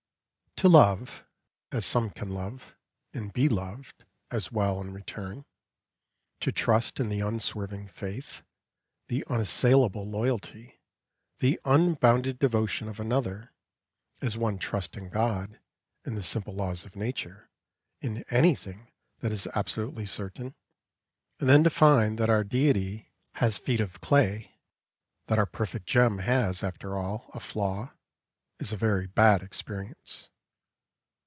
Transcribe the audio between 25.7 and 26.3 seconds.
gem